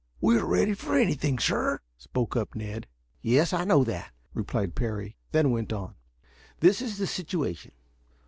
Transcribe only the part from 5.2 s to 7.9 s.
then went on: "This is the situation.